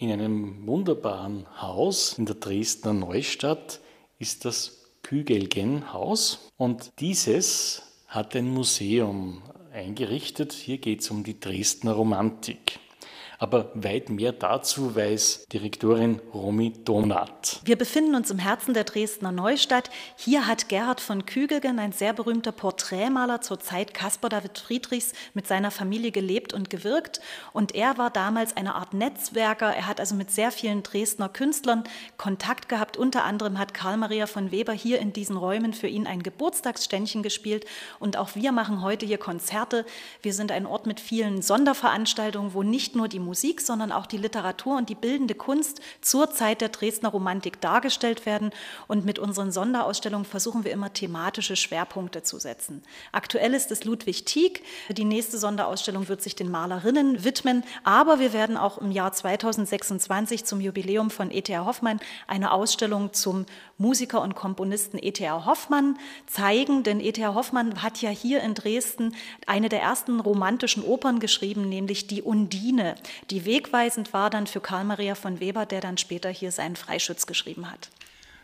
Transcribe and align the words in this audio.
In 0.00 0.12
einem 0.12 0.64
wunderbaren 0.64 1.44
Haus 1.60 2.18
in 2.18 2.24
der 2.24 2.36
Dresdner 2.36 2.92
Neustadt 2.92 3.80
ist 4.20 4.44
das 4.44 4.84
Kügelgenhaus 5.02 6.52
und 6.56 6.92
dieses 7.00 7.82
hat 8.06 8.36
ein 8.36 8.48
Museum 8.48 9.42
eingerichtet. 9.72 10.52
Hier 10.52 10.78
geht 10.78 11.00
es 11.00 11.10
um 11.10 11.24
die 11.24 11.40
Dresdner 11.40 11.94
Romantik. 11.94 12.78
Aber 13.40 13.70
weit 13.74 14.10
mehr 14.10 14.32
dazu 14.32 14.96
weiß 14.96 15.46
Direktorin 15.52 16.20
Romy 16.34 16.72
Donat. 16.72 17.60
Wir 17.64 17.76
befinden 17.76 18.16
uns 18.16 18.32
im 18.32 18.40
Herzen 18.40 18.74
der 18.74 18.82
Dresdner 18.82 19.30
Neustadt. 19.30 19.90
Hier 20.16 20.48
hat 20.48 20.68
Gerhard 20.68 21.00
von 21.00 21.24
Kügelgen, 21.24 21.78
ein 21.78 21.92
sehr 21.92 22.12
berühmter 22.12 22.50
Porträtmaler 22.50 23.40
zur 23.40 23.60
Zeit 23.60 23.94
Caspar 23.94 24.28
David 24.28 24.58
Friedrichs, 24.58 25.12
mit 25.34 25.46
seiner 25.46 25.70
Familie 25.70 26.10
gelebt 26.10 26.52
und 26.52 26.68
gewirkt. 26.68 27.20
Und 27.52 27.76
er 27.76 27.96
war 27.96 28.10
damals 28.10 28.56
eine 28.56 28.74
Art 28.74 28.92
Netzwerker. 28.92 29.72
Er 29.72 29.86
hat 29.86 30.00
also 30.00 30.16
mit 30.16 30.32
sehr 30.32 30.50
vielen 30.50 30.82
Dresdner 30.82 31.28
Künstlern 31.28 31.84
Kontakt 32.16 32.68
gehabt. 32.68 32.96
Unter 32.96 33.22
anderem 33.22 33.60
hat 33.60 33.72
Karl 33.72 33.98
Maria 33.98 34.26
von 34.26 34.50
Weber 34.50 34.72
hier 34.72 34.98
in 34.98 35.12
diesen 35.12 35.36
Räumen 35.36 35.74
für 35.74 35.86
ihn 35.86 36.08
ein 36.08 36.24
Geburtstagsständchen 36.24 37.22
gespielt. 37.22 37.66
Und 38.00 38.16
auch 38.16 38.34
wir 38.34 38.50
machen 38.50 38.82
heute 38.82 39.06
hier 39.06 39.18
Konzerte. 39.18 39.86
Wir 40.22 40.34
sind 40.34 40.50
ein 40.50 40.66
Ort 40.66 40.86
mit 40.86 40.98
vielen 40.98 41.40
Sonderveranstaltungen, 41.40 42.52
wo 42.52 42.64
nicht 42.64 42.96
nur 42.96 43.06
die 43.06 43.27
Musik, 43.28 43.60
sondern 43.60 43.92
auch 43.92 44.06
die 44.06 44.16
Literatur 44.16 44.78
und 44.78 44.88
die 44.88 44.94
bildende 44.94 45.34
Kunst 45.34 45.82
zur 46.00 46.30
Zeit 46.30 46.62
der 46.62 46.70
Dresdner 46.70 47.10
Romantik 47.10 47.60
dargestellt 47.60 48.24
werden. 48.24 48.50
Und 48.86 49.04
mit 49.04 49.18
unseren 49.18 49.52
Sonderausstellungen 49.52 50.24
versuchen 50.24 50.64
wir 50.64 50.72
immer 50.72 50.92
thematische 50.92 51.54
Schwerpunkte 51.56 52.22
zu 52.22 52.38
setzen. 52.38 52.82
Aktuell 53.12 53.52
ist 53.52 53.70
es 53.70 53.84
Ludwig 53.84 54.24
Tieck. 54.24 54.62
Die 54.88 55.04
nächste 55.04 55.36
Sonderausstellung 55.36 56.08
wird 56.08 56.22
sich 56.22 56.34
den 56.34 56.50
Malerinnen 56.50 57.22
widmen. 57.22 57.64
Aber 57.84 58.18
wir 58.18 58.32
werden 58.32 58.56
auch 58.56 58.78
im 58.78 58.90
Jahr 58.90 59.12
2026 59.12 60.46
zum 60.46 60.62
Jubiläum 60.62 61.10
von 61.10 61.30
E.T.A. 61.30 61.66
Hoffmann 61.66 62.00
eine 62.26 62.50
Ausstellung 62.52 63.12
zum 63.12 63.44
Musiker 63.76 64.22
und 64.22 64.34
Komponisten 64.34 64.98
E.T.A. 65.00 65.44
Hoffmann 65.44 65.98
zeigen. 66.26 66.82
Denn 66.82 67.00
E.T.A. 67.00 67.34
Hoffmann 67.34 67.82
hat 67.82 68.00
ja 68.00 68.10
hier 68.10 68.42
in 68.42 68.54
Dresden 68.54 69.14
eine 69.46 69.68
der 69.68 69.82
ersten 69.82 70.20
romantischen 70.20 70.82
Opern 70.82 71.20
geschrieben, 71.20 71.68
nämlich 71.68 72.06
die 72.06 72.22
Undine 72.22 72.94
die 73.30 73.44
wegweisend 73.44 74.12
war 74.12 74.30
dann 74.30 74.46
für 74.46 74.60
Karl 74.60 74.84
Maria 74.84 75.14
von 75.14 75.40
Weber, 75.40 75.66
der 75.66 75.80
dann 75.80 75.98
später 75.98 76.30
hier 76.30 76.52
seinen 76.52 76.76
Freischütz 76.76 77.26
geschrieben 77.26 77.70
hat. 77.70 77.90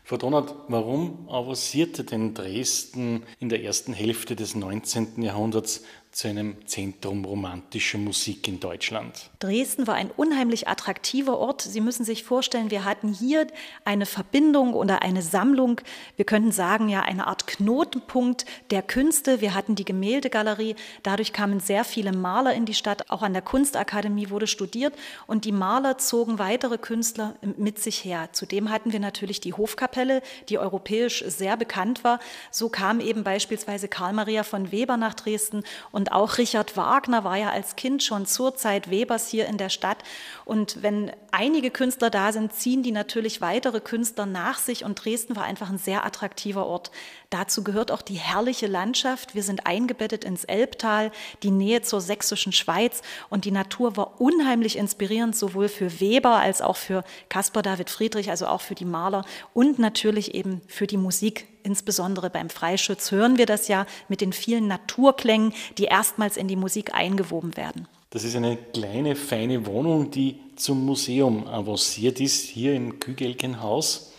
Frau 0.06 0.18
Donat, 0.18 0.54
warum 0.68 1.30
avancierte 1.30 2.04
denn 2.04 2.34
Dresden 2.34 3.22
in 3.40 3.48
der 3.48 3.64
ersten 3.64 3.94
Hälfte 3.94 4.36
des 4.36 4.54
19. 4.54 5.22
Jahrhunderts 5.22 5.82
zu 6.14 6.28
einem 6.28 6.64
Zentrum 6.66 7.24
romantischer 7.24 7.98
Musik 7.98 8.46
in 8.46 8.60
Deutschland. 8.60 9.30
Dresden 9.40 9.88
war 9.88 9.96
ein 9.96 10.12
unheimlich 10.16 10.68
attraktiver 10.68 11.38
Ort. 11.38 11.62
Sie 11.62 11.80
müssen 11.80 12.04
sich 12.04 12.22
vorstellen, 12.22 12.70
wir 12.70 12.84
hatten 12.84 13.12
hier 13.12 13.48
eine 13.84 14.06
Verbindung 14.06 14.74
oder 14.74 15.02
eine 15.02 15.22
Sammlung, 15.22 15.80
wir 16.14 16.24
könnten 16.24 16.52
sagen 16.52 16.88
ja 16.88 17.00
eine 17.00 17.26
Art 17.26 17.48
Knotenpunkt 17.48 18.46
der 18.70 18.82
Künste. 18.82 19.40
Wir 19.40 19.54
hatten 19.54 19.74
die 19.74 19.84
Gemäldegalerie, 19.84 20.76
dadurch 21.02 21.32
kamen 21.32 21.58
sehr 21.58 21.82
viele 21.82 22.12
Maler 22.12 22.54
in 22.54 22.64
die 22.64 22.74
Stadt, 22.74 23.10
auch 23.10 23.22
an 23.22 23.32
der 23.32 23.42
Kunstakademie 23.42 24.30
wurde 24.30 24.46
studiert 24.46 24.94
und 25.26 25.44
die 25.44 25.52
Maler 25.52 25.98
zogen 25.98 26.38
weitere 26.38 26.78
Künstler 26.78 27.34
mit 27.56 27.80
sich 27.80 28.04
her. 28.04 28.28
Zudem 28.30 28.70
hatten 28.70 28.92
wir 28.92 29.00
natürlich 29.00 29.40
die 29.40 29.52
Hofkapelle, 29.52 30.22
die 30.48 30.58
europäisch 30.58 31.24
sehr 31.26 31.56
bekannt 31.56 32.04
war. 32.04 32.20
So 32.52 32.68
kam 32.68 33.00
eben 33.00 33.24
beispielsweise 33.24 33.88
Karl 33.88 34.12
Maria 34.12 34.44
von 34.44 34.70
Weber 34.70 34.96
nach 34.96 35.14
Dresden 35.14 35.64
und 35.90 36.03
und 36.04 36.12
auch 36.12 36.36
Richard 36.36 36.76
Wagner 36.76 37.24
war 37.24 37.36
ja 37.38 37.48
als 37.48 37.76
Kind 37.76 38.02
schon 38.02 38.26
zur 38.26 38.54
Zeit 38.54 38.90
Webers 38.90 39.28
hier 39.28 39.46
in 39.46 39.56
der 39.56 39.70
Stadt. 39.70 39.96
Und 40.44 40.82
wenn 40.82 41.10
einige 41.30 41.70
Künstler 41.70 42.10
da 42.10 42.30
sind, 42.30 42.52
ziehen 42.52 42.82
die 42.82 42.92
natürlich 42.92 43.40
weitere 43.40 43.80
Künstler 43.80 44.26
nach 44.26 44.58
sich. 44.58 44.84
Und 44.84 45.02
Dresden 45.02 45.34
war 45.34 45.44
einfach 45.44 45.70
ein 45.70 45.78
sehr 45.78 46.04
attraktiver 46.04 46.66
Ort. 46.66 46.90
Dazu 47.30 47.64
gehört 47.64 47.90
auch 47.90 48.02
die 48.02 48.18
herrliche 48.18 48.66
Landschaft. 48.66 49.34
Wir 49.34 49.42
sind 49.42 49.66
eingebettet 49.66 50.24
ins 50.24 50.44
Elbtal, 50.44 51.10
die 51.42 51.50
Nähe 51.50 51.80
zur 51.80 52.02
sächsischen 52.02 52.52
Schweiz. 52.52 53.00
Und 53.30 53.46
die 53.46 53.50
Natur 53.50 53.96
war 53.96 54.20
unheimlich 54.20 54.76
inspirierend, 54.76 55.34
sowohl 55.34 55.68
für 55.68 56.00
Weber 56.00 56.36
als 56.36 56.60
auch 56.60 56.76
für 56.76 57.02
Caspar 57.30 57.62
David 57.62 57.88
Friedrich, 57.88 58.28
also 58.28 58.46
auch 58.46 58.60
für 58.60 58.74
die 58.74 58.84
Maler 58.84 59.24
und 59.54 59.78
natürlich 59.78 60.34
eben 60.34 60.60
für 60.68 60.86
die 60.86 60.98
Musik 60.98 61.46
insbesondere 61.64 62.30
beim 62.30 62.50
Freischütz 62.50 63.10
hören 63.10 63.38
wir 63.38 63.46
das 63.46 63.66
ja 63.66 63.86
mit 64.08 64.20
den 64.20 64.32
vielen 64.32 64.68
Naturklängen, 64.68 65.52
die 65.78 65.84
erstmals 65.84 66.36
in 66.36 66.46
die 66.46 66.56
Musik 66.56 66.94
eingewoben 66.94 67.56
werden. 67.56 67.88
Das 68.10 68.22
ist 68.22 68.36
eine 68.36 68.56
kleine, 68.56 69.16
feine 69.16 69.66
Wohnung, 69.66 70.12
die 70.12 70.38
zum 70.54 70.84
Museum 70.86 71.48
avanciert 71.48 72.20
ist, 72.20 72.44
hier 72.44 72.74
im 72.74 73.00
Kügelgenhaus. 73.00 74.12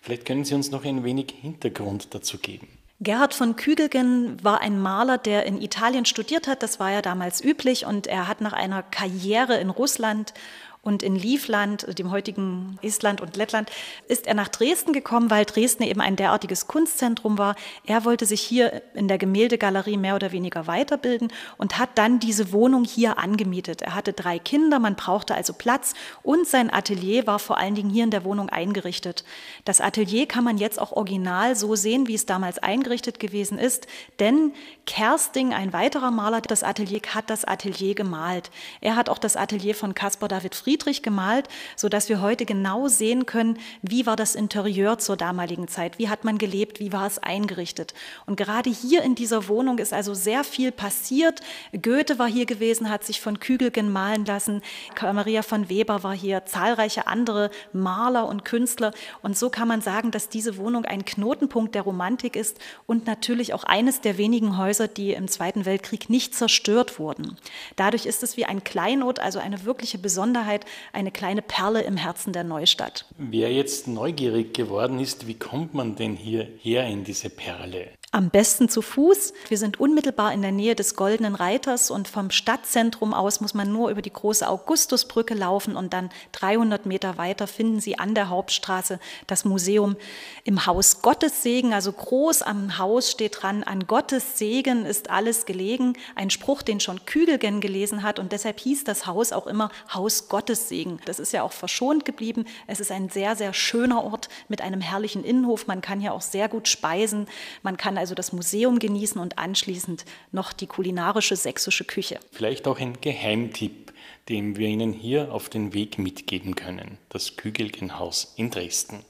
Vielleicht 0.00 0.24
können 0.24 0.44
Sie 0.44 0.54
uns 0.54 0.70
noch 0.70 0.84
ein 0.84 1.02
wenig 1.02 1.34
Hintergrund 1.40 2.14
dazu 2.14 2.38
geben. 2.38 2.68
Gerhard 3.00 3.32
von 3.32 3.56
Kügelgen 3.56 4.36
war 4.44 4.60
ein 4.60 4.78
Maler, 4.78 5.16
der 5.18 5.46
in 5.46 5.60
Italien 5.60 6.04
studiert 6.04 6.46
hat. 6.46 6.62
Das 6.62 6.78
war 6.78 6.92
ja 6.92 7.02
damals 7.02 7.42
üblich. 7.42 7.86
Und 7.86 8.06
er 8.06 8.28
hat 8.28 8.40
nach 8.40 8.52
einer 8.52 8.82
Karriere 8.82 9.56
in 9.56 9.70
Russland 9.70 10.34
und 10.82 11.02
in 11.02 11.14
Livland, 11.14 11.98
dem 11.98 12.10
heutigen 12.10 12.78
Estland 12.80 13.20
und 13.20 13.36
Lettland, 13.36 13.70
ist 14.08 14.26
er 14.26 14.32
nach 14.32 14.48
Dresden 14.48 14.94
gekommen, 14.94 15.28
weil 15.28 15.44
Dresden 15.44 15.82
eben 15.82 16.00
ein 16.00 16.16
derartiges 16.16 16.68
Kunstzentrum 16.68 17.36
war. 17.36 17.54
Er 17.84 18.06
wollte 18.06 18.24
sich 18.24 18.40
hier 18.40 18.82
in 18.94 19.06
der 19.06 19.18
Gemäldegalerie 19.18 19.98
mehr 19.98 20.14
oder 20.14 20.32
weniger 20.32 20.66
weiterbilden 20.66 21.30
und 21.58 21.78
hat 21.78 21.90
dann 21.96 22.18
diese 22.18 22.52
Wohnung 22.52 22.84
hier 22.84 23.18
angemietet. 23.18 23.82
Er 23.82 23.94
hatte 23.94 24.14
drei 24.14 24.38
Kinder, 24.38 24.78
man 24.78 24.94
brauchte 24.94 25.34
also 25.34 25.52
Platz 25.52 25.92
und 26.22 26.46
sein 26.46 26.72
Atelier 26.72 27.26
war 27.26 27.38
vor 27.38 27.58
allen 27.58 27.74
Dingen 27.74 27.90
hier 27.90 28.04
in 28.04 28.10
der 28.10 28.24
Wohnung 28.24 28.48
eingerichtet. 28.48 29.24
Das 29.66 29.82
Atelier 29.82 30.26
kann 30.26 30.44
man 30.44 30.56
jetzt 30.56 30.80
auch 30.80 30.92
original 30.92 31.56
so 31.56 31.74
sehen, 31.74 32.08
wie 32.08 32.14
es 32.14 32.24
damals 32.24 32.58
eingerichtet 32.58 33.20
gewesen 33.20 33.58
ist, 33.58 33.86
denn 34.18 34.54
Kersting, 34.86 35.52
ein 35.52 35.74
weiterer 35.74 36.10
Maler 36.10 36.40
des 36.40 36.62
Atelier, 36.62 37.00
hat 37.14 37.28
das 37.28 37.44
Atelier 37.44 37.94
gemalt. 37.94 38.50
Er 38.80 38.96
hat 38.96 39.10
auch 39.10 39.18
das 39.18 39.36
Atelier 39.36 39.74
von 39.74 39.94
Caspar 39.94 40.28
David 40.28 40.54
Fried 40.54 40.69
Friedrich 40.70 41.02
gemalt, 41.02 41.48
sodass 41.74 42.08
wir 42.08 42.20
heute 42.20 42.46
genau 42.46 42.86
sehen 42.86 43.26
können, 43.26 43.58
wie 43.82 44.06
war 44.06 44.14
das 44.14 44.36
Interieur 44.36 44.98
zur 44.98 45.16
damaligen 45.16 45.66
Zeit, 45.66 45.98
wie 45.98 46.08
hat 46.08 46.22
man 46.22 46.38
gelebt, 46.38 46.78
wie 46.78 46.92
war 46.92 47.08
es 47.08 47.18
eingerichtet. 47.18 47.92
Und 48.24 48.36
gerade 48.36 48.70
hier 48.70 49.02
in 49.02 49.16
dieser 49.16 49.48
Wohnung 49.48 49.80
ist 49.80 49.92
also 49.92 50.14
sehr 50.14 50.44
viel 50.44 50.70
passiert. 50.70 51.40
Goethe 51.72 52.20
war 52.20 52.28
hier 52.28 52.46
gewesen, 52.46 52.88
hat 52.88 53.02
sich 53.02 53.20
von 53.20 53.40
Kügelgen 53.40 53.90
malen 53.90 54.24
lassen, 54.24 54.62
Maria 55.02 55.42
von 55.42 55.68
Weber 55.68 56.04
war 56.04 56.14
hier, 56.14 56.46
zahlreiche 56.46 57.08
andere 57.08 57.50
Maler 57.72 58.28
und 58.28 58.44
Künstler. 58.44 58.92
Und 59.22 59.36
so 59.36 59.50
kann 59.50 59.66
man 59.66 59.80
sagen, 59.80 60.12
dass 60.12 60.28
diese 60.28 60.56
Wohnung 60.56 60.84
ein 60.84 61.04
Knotenpunkt 61.04 61.74
der 61.74 61.82
Romantik 61.82 62.36
ist 62.36 62.60
und 62.86 63.08
natürlich 63.08 63.54
auch 63.54 63.64
eines 63.64 64.02
der 64.02 64.18
wenigen 64.18 64.56
Häuser, 64.56 64.86
die 64.86 65.14
im 65.14 65.26
Zweiten 65.26 65.64
Weltkrieg 65.64 66.08
nicht 66.10 66.32
zerstört 66.36 67.00
wurden. 67.00 67.36
Dadurch 67.74 68.06
ist 68.06 68.22
es 68.22 68.36
wie 68.36 68.44
ein 68.44 68.62
Kleinod, 68.62 69.18
also 69.18 69.40
eine 69.40 69.64
wirkliche 69.64 69.98
Besonderheit 69.98 70.59
Zeit 70.60 70.70
eine 70.92 71.10
kleine 71.10 71.42
Perle 71.42 71.82
im 71.82 71.96
Herzen 71.96 72.32
der 72.32 72.44
Neustadt. 72.44 73.06
Wer 73.18 73.52
jetzt 73.52 73.88
neugierig 73.88 74.54
geworden 74.54 75.00
ist, 75.00 75.26
wie 75.26 75.38
kommt 75.38 75.74
man 75.74 75.96
denn 75.96 76.16
hierher 76.16 76.86
in 76.86 77.04
diese 77.04 77.30
Perle? 77.30 77.88
Am 78.12 78.30
besten 78.30 78.68
zu 78.68 78.82
Fuß. 78.82 79.32
Wir 79.48 79.56
sind 79.56 79.78
unmittelbar 79.78 80.32
in 80.32 80.42
der 80.42 80.50
Nähe 80.50 80.74
des 80.74 80.96
Goldenen 80.96 81.36
Reiters 81.36 81.92
und 81.92 82.08
vom 82.08 82.32
Stadtzentrum 82.32 83.14
aus 83.14 83.40
muss 83.40 83.54
man 83.54 83.72
nur 83.72 83.88
über 83.88 84.02
die 84.02 84.12
große 84.12 84.48
Augustusbrücke 84.48 85.34
laufen 85.34 85.76
und 85.76 85.92
dann 85.92 86.10
300 86.32 86.86
Meter 86.86 87.18
weiter 87.18 87.46
finden 87.46 87.78
Sie 87.78 88.00
an 88.00 88.16
der 88.16 88.28
Hauptstraße 88.28 88.98
das 89.28 89.44
Museum 89.44 89.94
im 90.42 90.66
Haus 90.66 91.02
Gottes 91.02 91.44
Segen. 91.44 91.72
Also 91.72 91.92
groß 91.92 92.42
am 92.42 92.78
Haus 92.78 93.12
steht 93.12 93.42
dran, 93.42 93.62
an 93.62 93.86
Gottes 93.86 94.38
Segen 94.38 94.86
ist 94.86 95.08
alles 95.08 95.46
gelegen. 95.46 95.92
Ein 96.16 96.30
Spruch, 96.30 96.62
den 96.62 96.80
schon 96.80 97.06
Kügelgen 97.06 97.60
gelesen 97.60 98.02
hat 98.02 98.18
und 98.18 98.32
deshalb 98.32 98.58
hieß 98.58 98.82
das 98.82 99.06
Haus 99.06 99.30
auch 99.30 99.46
immer 99.46 99.70
Haus 99.94 100.26
Gottes 100.50 100.68
Segen. 100.68 100.98
Das 101.04 101.20
ist 101.20 101.32
ja 101.32 101.44
auch 101.44 101.52
verschont 101.52 102.04
geblieben. 102.04 102.44
Es 102.66 102.80
ist 102.80 102.90
ein 102.90 103.08
sehr, 103.08 103.36
sehr 103.36 103.54
schöner 103.54 104.02
Ort 104.02 104.28
mit 104.48 104.60
einem 104.60 104.80
herrlichen 104.80 105.22
Innenhof. 105.22 105.68
Man 105.68 105.80
kann 105.80 106.00
hier 106.00 106.12
auch 106.12 106.22
sehr 106.22 106.48
gut 106.48 106.66
speisen. 106.66 107.28
Man 107.62 107.76
kann 107.76 107.96
also 107.96 108.16
das 108.16 108.32
Museum 108.32 108.80
genießen 108.80 109.20
und 109.20 109.38
anschließend 109.38 110.04
noch 110.32 110.52
die 110.52 110.66
kulinarische 110.66 111.36
sächsische 111.36 111.84
Küche. 111.84 112.18
Vielleicht 112.32 112.66
auch 112.66 112.80
ein 112.80 113.00
Geheimtipp, 113.00 113.92
den 114.28 114.56
wir 114.56 114.66
Ihnen 114.66 114.92
hier 114.92 115.32
auf 115.32 115.48
den 115.48 115.72
Weg 115.72 116.00
mitgeben 116.00 116.56
können. 116.56 116.98
Das 117.10 117.36
Kügelgenhaus 117.36 118.32
in 118.34 118.50
Dresden. 118.50 119.04